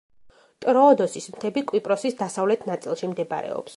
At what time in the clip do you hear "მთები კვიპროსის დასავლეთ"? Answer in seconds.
1.33-2.67